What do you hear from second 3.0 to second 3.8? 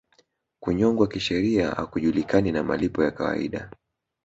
ya kawaida